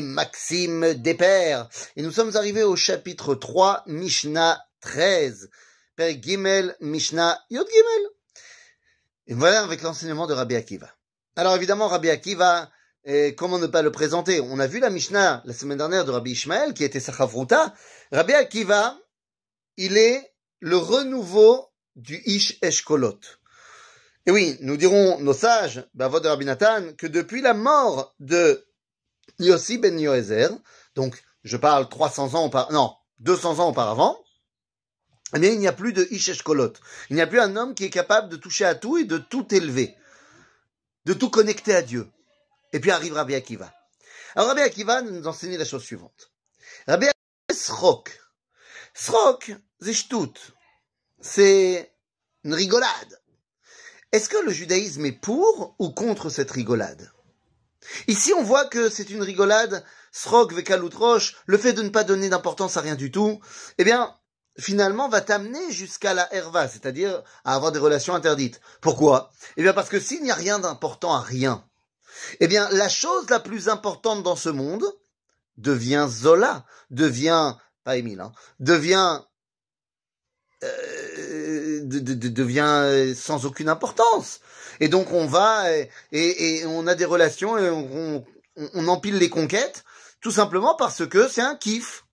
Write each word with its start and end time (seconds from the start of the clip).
Maxime 0.00 0.94
Despères. 0.94 1.68
Et 1.96 2.02
nous 2.02 2.12
sommes 2.12 2.34
arrivés 2.36 2.62
au 2.62 2.76
chapitre 2.76 3.34
3, 3.34 3.84
Mishnah 3.86 4.64
13. 4.80 5.50
Père 5.96 6.22
Gimel, 6.22 6.74
Mishnah 6.80 7.38
Yod 7.50 7.68
Gimel. 7.68 8.10
Et 9.26 9.34
voilà 9.34 9.62
avec 9.62 9.82
l'enseignement 9.82 10.26
de 10.26 10.32
Rabbi 10.32 10.56
Akiva. 10.56 10.90
Alors 11.36 11.54
évidemment, 11.54 11.88
Rabbi 11.88 12.08
Akiva, 12.08 12.70
et 13.04 13.34
comment 13.34 13.58
ne 13.58 13.66
pas 13.66 13.82
le 13.82 13.92
présenter? 13.92 14.40
On 14.40 14.58
a 14.58 14.66
vu 14.66 14.80
la 14.80 14.90
Mishnah 14.90 15.42
la 15.44 15.52
semaine 15.52 15.78
dernière 15.78 16.04
de 16.04 16.10
Rabbi 16.10 16.32
Ishmael, 16.32 16.72
qui 16.72 16.84
était 16.84 17.00
Sachavruta. 17.00 17.74
Rabbi 18.10 18.32
Akiva, 18.32 18.98
il 19.76 19.98
est 19.98 20.34
le 20.60 20.76
renouveau 20.76 21.68
du 21.96 22.22
Ish 22.24 22.58
Eshkolot. 22.62 23.18
Et 24.26 24.30
oui, 24.30 24.56
nous 24.60 24.76
dirons, 24.76 25.18
nos 25.20 25.34
sages, 25.34 25.84
Bavod 25.94 26.24
Rabbi 26.24 26.44
Nathan, 26.44 26.92
que 26.96 27.06
depuis 27.06 27.42
la 27.42 27.54
mort 27.54 28.14
de 28.20 28.66
Yossi 29.38 29.78
ben 29.78 29.98
Yoézer, 29.98 30.50
donc 30.94 31.22
je 31.44 31.56
parle 31.56 31.88
300 31.88 32.34
ans 32.34 32.46
auparavant, 32.46 32.72
non, 32.72 32.96
200 33.20 33.58
ans 33.58 33.68
auparavant, 33.70 34.22
bien 35.34 35.50
il 35.50 35.58
n'y 35.58 35.68
a 35.68 35.72
plus 35.72 35.92
de 35.92 36.06
Ish 36.10 36.42
Kolot. 36.42 36.72
Il 37.10 37.16
n'y 37.16 37.22
a 37.22 37.26
plus 37.26 37.40
un 37.40 37.56
homme 37.56 37.74
qui 37.74 37.84
est 37.84 37.90
capable 37.90 38.28
de 38.28 38.36
toucher 38.36 38.64
à 38.64 38.74
tout 38.74 38.98
et 38.98 39.04
de 39.04 39.18
tout 39.18 39.54
élever, 39.54 39.96
de 41.04 41.14
tout 41.14 41.30
connecter 41.30 41.74
à 41.74 41.82
Dieu. 41.82 42.10
Et 42.72 42.80
puis 42.80 42.90
arrive 42.90 43.14
Rabbi 43.14 43.34
Akiva. 43.34 43.72
Alors 44.34 44.48
Rabbi 44.48 44.62
Akiva 44.62 45.02
nous 45.02 45.26
enseigne 45.26 45.56
la 45.56 45.64
chose 45.64 45.82
suivante. 45.82 46.32
Rabbi 46.86 47.06
Akiva, 47.06 47.60
Srok. 47.60 48.18
Srok, 48.94 49.52
c'est 49.80 49.94
C'est 51.20 51.94
une 52.44 52.54
rigolade. 52.54 53.20
Est-ce 54.10 54.28
que 54.28 54.44
le 54.44 54.52
judaïsme 54.52 55.06
est 55.06 55.12
pour 55.12 55.74
ou 55.78 55.90
contre 55.90 56.28
cette 56.28 56.50
rigolade? 56.50 57.11
Ici, 58.06 58.32
on 58.32 58.42
voit 58.42 58.66
que 58.66 58.88
c'est 58.88 59.10
une 59.10 59.22
rigolade, 59.22 59.84
srog 60.12 60.52
vekalutroche, 60.54 61.36
le 61.46 61.58
fait 61.58 61.72
de 61.72 61.82
ne 61.82 61.88
pas 61.88 62.04
donner 62.04 62.28
d'importance 62.28 62.76
à 62.76 62.80
rien 62.80 62.94
du 62.94 63.10
tout, 63.10 63.40
eh 63.78 63.84
bien, 63.84 64.14
finalement, 64.58 65.08
va 65.08 65.20
t'amener 65.20 65.72
jusqu'à 65.72 66.14
la 66.14 66.32
herva, 66.34 66.68
c'est-à-dire 66.68 67.22
à 67.44 67.54
avoir 67.54 67.72
des 67.72 67.78
relations 67.78 68.14
interdites. 68.14 68.60
Pourquoi? 68.80 69.30
Eh 69.56 69.62
bien, 69.62 69.72
parce 69.72 69.88
que 69.88 70.00
s'il 70.00 70.22
n'y 70.22 70.30
a 70.30 70.36
rien 70.36 70.58
d'important 70.58 71.14
à 71.14 71.20
rien, 71.20 71.64
eh 72.40 72.46
bien, 72.46 72.68
la 72.70 72.88
chose 72.88 73.28
la 73.30 73.40
plus 73.40 73.68
importante 73.68 74.22
dans 74.22 74.36
ce 74.36 74.48
monde 74.48 74.84
devient 75.56 76.06
Zola, 76.08 76.64
devient, 76.90 77.54
pas 77.84 77.96
Émile, 77.96 78.20
hein, 78.20 78.32
devient, 78.60 79.20
euh, 80.62 81.01
devient 81.84 83.14
sans 83.14 83.46
aucune 83.46 83.68
importance. 83.68 84.40
Et 84.80 84.88
donc 84.88 85.12
on 85.12 85.26
va 85.26 85.66
et, 86.12 86.64
on 86.66 86.86
a 86.86 86.94
des 86.94 87.04
relations 87.04 87.58
et 87.58 87.70
on, 87.70 88.88
empile 88.88 89.18
les 89.18 89.30
conquêtes 89.30 89.84
tout 90.20 90.30
simplement 90.30 90.74
parce 90.76 91.06
que 91.06 91.28
c'est 91.28 91.42
un 91.42 91.56
kiff. 91.56 92.04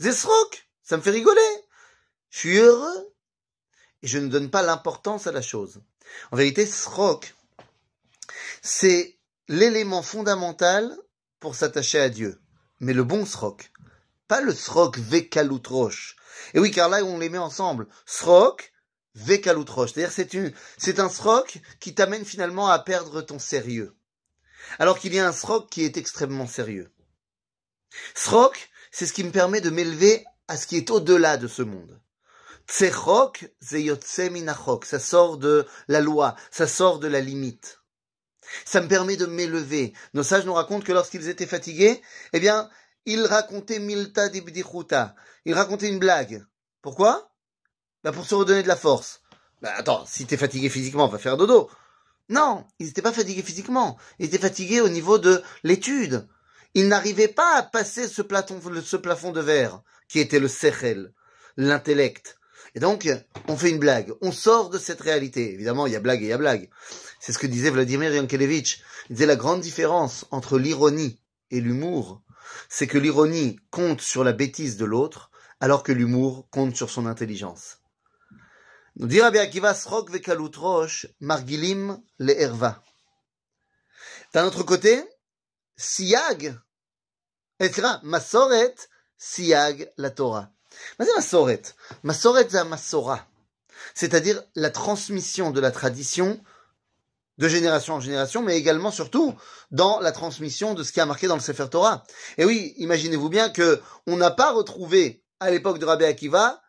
Zesrock, 0.00 0.68
ça 0.82 0.96
me 0.96 1.02
fait 1.02 1.10
rigoler. 1.10 1.40
Je 2.30 2.38
suis 2.38 2.56
heureux 2.58 3.14
et 4.02 4.06
je 4.06 4.18
ne 4.18 4.28
donne 4.28 4.50
pas 4.50 4.62
l'importance 4.62 5.26
à 5.26 5.32
la 5.32 5.42
chose. 5.42 5.80
En 6.30 6.36
vérité, 6.36 6.66
srock, 6.66 7.34
c'est 8.62 9.18
l'élément 9.48 10.02
fondamental 10.02 10.96
pour 11.40 11.54
s'attacher 11.54 11.98
à 11.98 12.08
Dieu. 12.08 12.40
Mais 12.80 12.92
le 12.92 13.04
bon 13.04 13.26
srock, 13.26 13.72
pas 14.28 14.40
le 14.40 14.54
srock 14.54 14.98
vekalutroche. 14.98 16.16
Et 16.54 16.60
oui, 16.60 16.70
car 16.70 16.88
là, 16.88 17.02
on 17.04 17.18
les 17.18 17.28
met 17.28 17.38
ensemble. 17.38 17.88
Srock, 18.06 18.72
Vekalutroche. 19.18 19.92
C'est-à-dire 19.92 20.12
c'est 20.12 20.34
une, 20.34 20.52
c'est 20.76 21.00
un 21.00 21.08
sroc 21.08 21.58
qui 21.80 21.94
t'amène 21.94 22.24
finalement 22.24 22.68
à 22.68 22.78
perdre 22.78 23.20
ton 23.20 23.38
sérieux. 23.38 23.96
Alors 24.78 24.98
qu'il 24.98 25.14
y 25.14 25.18
a 25.18 25.26
un 25.26 25.32
sroc 25.32 25.68
qui 25.70 25.84
est 25.84 25.96
extrêmement 25.96 26.46
sérieux. 26.46 26.92
Sroc, 28.14 28.70
c'est 28.92 29.06
ce 29.06 29.12
qui 29.12 29.24
me 29.24 29.32
permet 29.32 29.60
de 29.60 29.70
m'élever 29.70 30.24
à 30.46 30.56
ce 30.56 30.66
qui 30.66 30.76
est 30.76 30.90
au-delà 30.90 31.36
de 31.36 31.48
ce 31.48 31.62
monde. 31.62 32.00
Tsechok, 32.68 33.50
zeyotse 33.62 34.30
minachok. 34.30 34.84
Ça 34.84 35.00
sort 35.00 35.38
de 35.38 35.66
la 35.88 36.00
loi, 36.00 36.36
ça 36.50 36.68
sort 36.68 36.98
de 36.98 37.08
la 37.08 37.20
limite. 37.20 37.80
Ça 38.64 38.80
me 38.80 38.88
permet 38.88 39.16
de 39.16 39.26
m'élever. 39.26 39.92
Nos 40.14 40.22
sages 40.22 40.44
nous 40.44 40.54
racontent 40.54 40.84
que 40.84 40.92
lorsqu'ils 40.92 41.28
étaient 41.28 41.46
fatigués, 41.46 42.00
eh 42.32 42.40
bien, 42.40 42.70
ils 43.06 43.24
racontaient 43.24 43.78
milta 43.78 44.28
dibdichuta. 44.28 45.14
Ils 45.44 45.54
racontaient 45.54 45.88
une 45.88 45.98
blague. 45.98 46.44
Pourquoi? 46.82 47.30
Bah 48.04 48.12
pour 48.12 48.24
se 48.24 48.34
redonner 48.34 48.62
de 48.62 48.68
la 48.68 48.76
force. 48.76 49.22
Bah 49.62 49.72
attends, 49.76 50.04
si 50.06 50.26
t'es 50.26 50.36
fatigué 50.36 50.68
physiquement, 50.68 51.08
va 51.08 51.18
faire 51.18 51.36
dodo. 51.36 51.70
Non, 52.28 52.66
ils 52.78 52.86
n'étaient 52.86 53.02
pas 53.02 53.12
fatigués 53.12 53.42
physiquement. 53.42 53.96
Ils 54.18 54.26
étaient 54.26 54.38
fatigués 54.38 54.80
au 54.80 54.88
niveau 54.88 55.18
de 55.18 55.42
l'étude. 55.64 56.28
Ils 56.74 56.88
n'arrivaient 56.88 57.28
pas 57.28 57.56
à 57.56 57.62
passer 57.62 58.06
ce, 58.06 58.22
plafond, 58.22 58.60
ce 58.84 58.96
plafond 58.96 59.32
de 59.32 59.40
verre, 59.40 59.82
qui 60.08 60.20
était 60.20 60.38
le 60.38 60.48
sechel, 60.48 61.12
l'intellect. 61.56 62.38
Et 62.74 62.80
donc, 62.80 63.08
on 63.48 63.56
fait 63.56 63.70
une 63.70 63.78
blague. 63.78 64.12
On 64.20 64.30
sort 64.30 64.68
de 64.68 64.78
cette 64.78 65.00
réalité. 65.00 65.54
Évidemment, 65.54 65.86
il 65.86 65.94
y 65.94 65.96
a 65.96 66.00
blague 66.00 66.22
et 66.22 66.26
il 66.26 66.28
y 66.28 66.32
a 66.32 66.38
blague. 66.38 66.68
C'est 67.18 67.32
ce 67.32 67.38
que 67.38 67.46
disait 67.46 67.70
Vladimir 67.70 68.14
Yankelevitch. 68.14 68.82
Il 69.08 69.14
disait 69.14 69.26
la 69.26 69.36
grande 69.36 69.60
différence 69.60 70.26
entre 70.30 70.58
l'ironie 70.58 71.18
et 71.50 71.60
l'humour, 71.60 72.22
c'est 72.68 72.86
que 72.86 72.98
l'ironie 72.98 73.58
compte 73.70 74.00
sur 74.00 74.24
la 74.24 74.32
bêtise 74.32 74.76
de 74.76 74.84
l'autre, 74.84 75.30
alors 75.60 75.82
que 75.82 75.92
l'humour 75.92 76.48
compte 76.50 76.76
sur 76.76 76.90
son 76.90 77.06
intelligence. 77.06 77.78
Nous 78.96 79.08
margilim. 81.20 82.02
D'un 84.32 84.44
autre 84.44 84.62
côté, 84.64 85.04
siag, 85.76 86.58
etc. 87.60 87.86
Masoret, 88.02 88.74
siag 89.16 89.92
la 89.96 90.10
Torah. 90.10 90.50
Mais 90.98 91.06
c'est 91.06 91.14
Masoret. 91.14 91.62
Masoret, 92.02 92.48
c'est 92.50 92.64
Masora. 92.64 93.26
C'est-à-dire 93.94 94.42
la 94.54 94.70
transmission 94.70 95.50
de 95.50 95.60
la 95.60 95.70
tradition 95.70 96.42
de 97.38 97.48
génération 97.48 97.94
en 97.94 98.00
génération, 98.00 98.42
mais 98.42 98.58
également, 98.58 98.90
surtout, 98.90 99.34
dans 99.70 100.00
la 100.00 100.12
transmission 100.12 100.74
de 100.74 100.82
ce 100.82 100.92
qui 100.92 101.00
a 101.00 101.06
marqué 101.06 101.26
dans 101.26 101.36
le 101.36 101.40
Sefer 101.40 101.68
Torah. 101.70 102.04
Et 102.36 102.44
oui, 102.44 102.74
imaginez-vous 102.78 103.28
bien 103.28 103.48
que 103.48 103.80
on 104.06 104.16
n'a 104.16 104.30
pas 104.30 104.52
retrouvé, 104.52 105.22
à 105.40 105.50
l'époque 105.50 105.78
de 105.78 105.86
Rabbi 105.86 106.04
Akiva, 106.04 106.60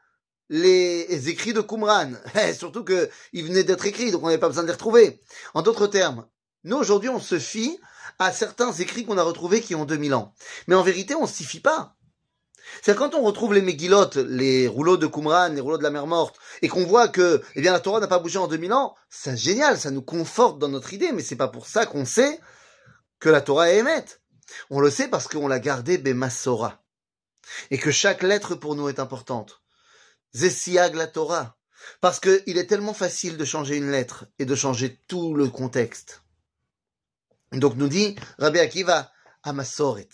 les 0.50 1.30
écrits 1.30 1.54
de 1.54 1.62
Qumran. 1.62 2.12
Surtout 2.58 2.84
qu'ils 2.84 3.46
venaient 3.46 3.64
d'être 3.64 3.86
écrits, 3.86 4.12
donc 4.12 4.24
on 4.24 4.28
n'avait 4.28 4.38
pas 4.38 4.48
besoin 4.48 4.64
de 4.64 4.68
les 4.68 4.74
retrouver. 4.74 5.22
En 5.54 5.62
d'autres 5.62 5.88
termes, 5.88 6.26
nous 6.64 6.78
aujourd'hui 6.78 7.10
on 7.10 7.20
se 7.20 7.40
fie 7.40 7.80
à 8.18 8.32
certains 8.32 8.74
écrits 8.74 9.06
qu'on 9.06 9.18
a 9.18 9.24
retrouvés 9.24 9.62
qui 9.62 9.76
ont 9.76 9.86
2000 9.86 10.14
ans. 10.14 10.34
Mais 10.68 10.76
en 10.76 10.84
vérité, 10.84 11.16
on 11.16 11.28
s'y 11.28 11.46
fie 11.46 11.62
pas. 11.62 11.96
C'est 12.82 12.96
quand 12.96 13.14
on 13.16 13.22
retrouve 13.22 13.54
les 13.54 13.62
Megillot, 13.62 14.10
les 14.28 14.68
rouleaux 14.68 14.98
de 14.98 15.08
Qumran, 15.08 15.50
les 15.50 15.62
rouleaux 15.62 15.78
de 15.78 15.84
la 15.84 15.90
mer 15.90 16.08
morte, 16.08 16.38
et 16.62 16.68
qu'on 16.68 16.86
voit 16.86 17.08
que, 17.08 17.44
eh 17.56 17.62
bien, 17.62 17.72
la 17.72 17.80
Torah 17.80 18.00
n'a 18.00 18.08
pas 18.08 18.20
bougé 18.20 18.38
en 18.38 18.48
2000 18.48 18.74
ans, 18.74 18.96
c'est 19.10 19.38
génial, 19.38 19.78
ça 19.78 19.92
nous 19.92 20.02
conforte 20.02 20.60
dans 20.60 20.70
notre 20.70 20.94
idée, 20.94 21.12
mais 21.12 21.22
c'est 21.22 21.36
pas 21.36 21.48
pour 21.48 21.68
ça 21.68 21.86
qu'on 21.86 22.06
sait 22.06 22.40
que 23.20 23.30
la 23.30 23.42
Torah 23.42 23.70
est 23.70 23.80
émette. 23.80 24.22
On 24.70 24.80
le 24.80 24.90
sait 24.90 25.08
parce 25.08 25.28
qu'on 25.28 25.48
l'a 25.48 25.60
gardé 25.60 25.98
Bemasora. 25.98 26.82
Et 27.72 27.78
que 27.78 27.92
chaque 27.92 28.24
lettre 28.24 28.56
pour 28.56 28.76
nous 28.76 28.90
est 28.90 29.00
importante. 29.00 29.62
Zessiag 30.36 30.96
la 30.96 31.08
Torah. 31.08 31.58
Parce 32.02 32.20
qu'il 32.20 32.58
est 32.58 32.68
tellement 32.68 32.94
facile 32.94 33.38
de 33.38 33.46
changer 33.46 33.78
une 33.78 33.92
lettre 33.92 34.26
et 34.38 34.46
de 34.46 34.56
changer 34.56 35.00
tout 35.08 35.34
le 35.34 35.48
contexte. 35.48 36.22
Donc 37.52 37.76
nous 37.76 37.88
dit 37.88 38.16
Rabbi 38.38 38.60
Akiva, 38.60 39.12
Amasoret. 39.44 40.10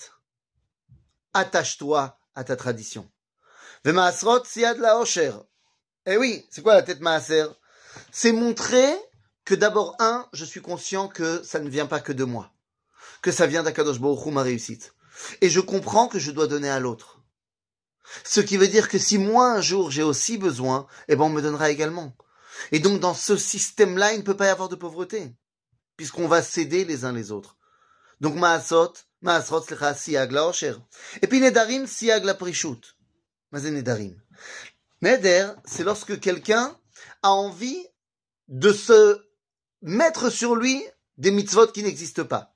Attache-toi 1.34 2.18
à 2.36 2.44
ta 2.44 2.56
tradition. 2.56 3.10
Eh 6.08 6.18
oui, 6.18 6.46
c'est 6.50 6.62
quoi 6.62 6.76
la 6.76 6.84
tête 6.84 7.02
maaser? 7.02 7.46
C'est 8.12 8.32
montrer 8.32 8.96
que 9.46 9.56
d'abord, 9.56 9.96
un, 10.00 10.28
je 10.34 10.46
suis 10.46 10.62
conscient 10.62 11.08
que 11.08 11.44
ça 11.44 11.60
ne 11.60 11.70
vient 11.70 11.86
pas 11.86 12.00
que 12.00 12.12
de 12.12 12.24
moi. 12.24 12.52
Que 13.22 13.32
ça 13.32 13.48
vient 13.48 13.64
d'Akadosh 13.64 14.00
Baruch 14.00 14.26
ma 14.28 14.42
réussite. 14.42 14.94
Et 15.42 15.50
je 15.50 15.60
comprends 15.60 16.08
que 16.08 16.20
je 16.20 16.32
dois 16.32 16.48
donner 16.48 16.70
à 16.70 16.80
l'autre. 16.80 17.22
Ce 18.24 18.42
qui 18.42 18.58
veut 18.58 18.68
dire 18.68 18.90
que 18.90 18.98
si 18.98 19.18
moi 19.18 19.52
un 19.52 19.62
jour 19.62 19.90
j'ai 19.92 20.04
aussi 20.04 20.38
besoin, 20.38 20.88
eh 21.08 21.16
ben 21.16 21.26
on 21.26 21.30
me 21.30 21.42
donnera 21.42 21.70
également. 21.70 22.16
Et 22.72 22.80
donc 22.80 23.00
dans 23.00 23.14
ce 23.14 23.38
système-là, 23.38 24.14
il 24.14 24.20
ne 24.20 24.24
peut 24.24 24.38
pas 24.38 24.48
y 24.48 24.50
avoir 24.50 24.70
de 24.70 24.76
pauvreté, 24.76 25.34
puisqu'on 25.98 26.28
va 26.28 26.42
s'aider 26.42 26.86
les 26.86 27.06
uns 27.06 27.14
les 27.14 27.32
autres. 27.32 27.58
Donc 28.22 28.36
maasot, 28.36 28.94
maasrot 29.22 29.64
slecha 29.64 29.94
siag 29.94 30.32
la 30.32 30.48
osher. 30.48 30.76
Et 31.22 31.28
puis 31.28 31.40
nedarim 31.40 31.86
siag 31.88 32.24
la 32.24 32.34
prishut. 32.34 32.96
Mazé 33.52 33.72
nedarim. 33.72 34.16
Neder, 35.02 35.50
c'est 35.66 35.84
lorsque 35.84 36.20
quelqu'un 36.20 36.78
a 37.22 37.32
envie 37.32 37.86
de 38.48 38.72
se 38.72 39.22
mettre 39.82 40.30
sur 40.30 40.56
lui 40.56 40.84
des 41.18 41.32
mitzvot 41.32 41.68
qui 41.68 41.84
n'existent 41.84 42.26
pas. 42.26 42.56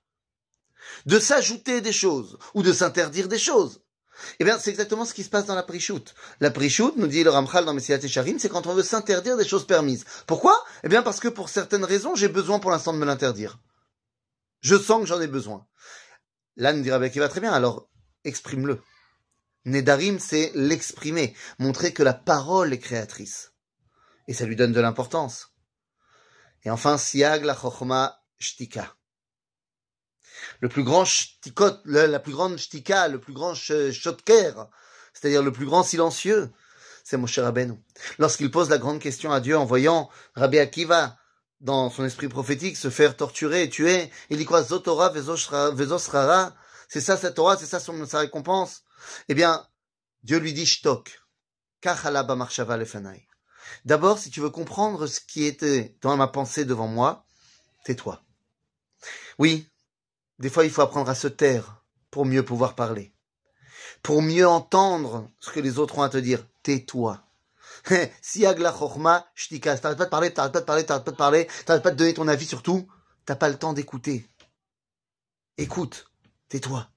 De 1.05 1.19
s'ajouter 1.19 1.81
des 1.81 1.91
choses, 1.91 2.37
ou 2.53 2.63
de 2.63 2.73
s'interdire 2.73 3.27
des 3.27 3.37
choses. 3.37 3.81
Eh 4.39 4.43
bien, 4.43 4.57
c'est 4.59 4.69
exactement 4.69 5.05
ce 5.05 5.13
qui 5.13 5.23
se 5.23 5.29
passe 5.29 5.45
dans 5.45 5.55
la 5.55 5.63
prichoute. 5.63 6.13
La 6.39 6.51
prichoute, 6.51 6.97
nous 6.97 7.07
dit 7.07 7.23
le 7.23 7.29
Ramchal 7.29 7.65
dans 7.65 7.73
Messilat 7.73 8.05
Charim, 8.07 8.37
c'est 8.39 8.49
quand 8.49 8.67
on 8.67 8.73
veut 8.73 8.83
s'interdire 8.83 9.37
des 9.37 9.47
choses 9.47 9.65
permises. 9.65 10.05
Pourquoi? 10.27 10.61
Eh 10.83 10.89
bien, 10.89 11.03
parce 11.03 11.19
que 11.19 11.27
pour 11.27 11.49
certaines 11.49 11.85
raisons, 11.85 12.15
j'ai 12.15 12.27
besoin 12.27 12.59
pour 12.59 12.71
l'instant 12.71 12.93
de 12.93 12.97
me 12.97 13.05
l'interdire. 13.05 13.59
Je 14.61 14.77
sens 14.77 15.01
que 15.01 15.07
j'en 15.07 15.21
ai 15.21 15.27
besoin. 15.27 15.67
L'âne 16.55 16.81
dit 16.81 16.91
Rabbi 16.91 17.09
va 17.09 17.29
très 17.29 17.41
bien, 17.41 17.53
alors 17.53 17.89
exprime-le. 18.23 18.81
Nedarim, 19.65 20.19
c'est 20.19 20.51
l'exprimer, 20.55 21.35
montrer 21.57 21.93
que 21.93 22.03
la 22.03 22.13
parole 22.13 22.73
est 22.73 22.79
créatrice. 22.79 23.53
Et 24.27 24.33
ça 24.33 24.45
lui 24.45 24.55
donne 24.55 24.73
de 24.73 24.81
l'importance. 24.81 25.53
Et 26.63 26.69
enfin, 26.69 26.97
siag 26.97 27.43
la 27.43 27.55
chochma 27.55 28.21
shtika. 28.39 28.95
Le 30.59 30.69
plus 30.69 30.83
grand 30.83 31.05
shtikot, 31.05 31.81
la 31.85 32.19
plus 32.19 32.33
grande 32.33 32.57
shtika, 32.57 33.07
le 33.07 33.19
plus 33.19 33.33
grand 33.33 33.55
shotker, 33.55 34.69
c'est-à-dire 35.13 35.43
le 35.43 35.51
plus 35.51 35.65
grand 35.65 35.83
silencieux, 35.83 36.51
c'est 37.03 37.17
Moshe 37.17 37.39
Rabbeinu. 37.39 37.73
Lorsqu'il 38.17 38.51
pose 38.51 38.69
la 38.69 38.77
grande 38.77 38.99
question 38.99 39.31
à 39.31 39.39
Dieu 39.39 39.57
en 39.57 39.65
voyant 39.65 40.09
Rabbi 40.35 40.59
Akiva, 40.59 41.17
dans 41.61 41.89
son 41.89 42.05
esprit 42.05 42.29
prophétique, 42.29 42.77
se 42.77 42.89
faire 42.89 43.17
torturer 43.17 43.63
et 43.63 43.69
tuer, 43.69 44.09
il 44.29 44.37
dit 44.37 44.45
quoi 44.45 44.63
Zotora 44.63 45.09
vezosrara 45.09 46.55
C'est 46.87 47.01
ça 47.01 47.17
sa 47.17 47.31
Torah, 47.31 47.57
c'est 47.57 47.65
ça 47.65 47.79
son, 47.79 48.05
sa 48.05 48.19
récompense 48.19 48.83
Eh 49.27 49.33
bien, 49.33 49.67
Dieu 50.23 50.37
lui 50.37 50.53
dit 50.53 50.65
Shtok. 50.65 51.21
Kachala 51.81 52.23
marshava 52.23 52.77
lefanai. 52.77 53.27
D'abord, 53.85 54.19
si 54.19 54.29
tu 54.29 54.41
veux 54.41 54.49
comprendre 54.49 55.07
ce 55.07 55.19
qui 55.19 55.45
était 55.45 55.95
dans 56.01 56.15
ma 56.17 56.27
pensée 56.27 56.65
devant 56.65 56.87
moi, 56.87 57.25
tais-toi. 57.85 58.21
Oui, 59.37 59.69
des 60.39 60.49
fois 60.49 60.65
il 60.65 60.71
faut 60.71 60.81
apprendre 60.81 61.09
à 61.09 61.15
se 61.15 61.27
taire 61.27 61.83
pour 62.11 62.25
mieux 62.25 62.43
pouvoir 62.43 62.75
parler 62.75 63.13
pour 64.03 64.21
mieux 64.21 64.47
entendre 64.47 65.29
ce 65.39 65.51
que 65.51 65.59
les 65.59 65.79
autres 65.79 65.97
ont 65.97 66.03
à 66.03 66.09
te 66.09 66.17
dire. 66.17 66.45
Tais-toi. 66.63 67.21
si 68.21 68.45
agla 68.45 68.71
chorma, 68.71 69.27
shtika, 69.35 69.77
t'arrêtes 69.77 69.97
pas 69.97 70.05
de 70.05 70.09
parler, 70.09 70.33
t'arrêtes 70.33 70.53
pas 70.53 70.59
de 70.61 70.65
parler, 70.65 70.85
t'arrêtes 70.85 71.05
pas 71.05 71.11
de 71.11 71.17
parler, 71.17 71.47
t'arrêtes 71.65 71.83
pas 71.83 71.91
de 71.91 71.95
donner 71.95 72.13
ton 72.13 72.27
avis 72.27 72.45
sur 72.45 72.63
tout, 72.63 72.87
t'as 73.25 73.35
pas 73.35 73.49
le 73.49 73.57
temps 73.57 73.73
d'écouter. 73.73 74.27
Écoute, 75.57 76.11
tais-toi. 76.47 76.89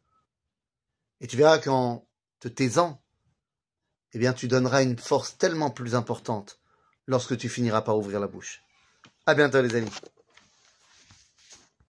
Et 1.20 1.26
tu 1.26 1.37
verras 1.37 1.58
qu'en 1.58 2.06
te 2.40 2.49
taisant, 2.49 3.02
eh 4.12 4.19
bien, 4.19 4.32
tu 4.32 4.49
donneras 4.49 4.82
une 4.82 4.99
force 4.99 5.38
tellement 5.38 5.70
plus 5.70 5.94
importante 5.94 6.61
lorsque 7.06 7.37
tu 7.37 7.49
finiras 7.49 7.82
par 7.82 7.96
ouvrir 7.96 8.20
la 8.20 8.26
bouche. 8.26 8.62
À 9.26 9.35
bientôt, 9.35 9.62
les 9.62 9.75
amis. 9.75 9.90